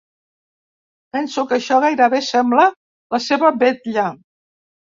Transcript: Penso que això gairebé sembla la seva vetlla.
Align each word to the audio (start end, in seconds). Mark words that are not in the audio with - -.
Penso 1.17 1.43
que 1.51 1.57
això 1.59 1.77
gairebé 1.85 2.23
sembla 2.31 2.67
la 3.17 3.23
seva 3.29 3.55
vetlla. 3.67 4.09